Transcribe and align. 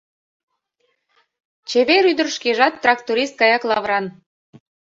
Чевер 1.69 2.03
ӱдыр 2.11 2.27
шкежат 2.35 2.73
тракторист 2.83 3.35
гаяк 3.41 3.63
лавыран. 3.69 4.05